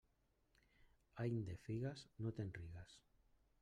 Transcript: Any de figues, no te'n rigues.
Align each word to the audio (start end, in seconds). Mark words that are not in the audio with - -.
Any 1.25 1.37
de 1.51 1.59
figues, 1.69 2.05
no 2.25 2.35
te'n 2.41 2.53
rigues. 2.61 3.01